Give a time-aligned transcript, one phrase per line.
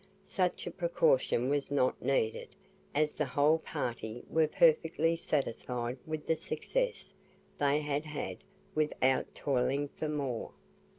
[0.25, 2.55] Such a precaution was not needed,
[2.95, 7.13] as the whole party were perfectly satisfied with the success
[7.59, 8.39] they had had
[8.73, 10.53] without toiling for more.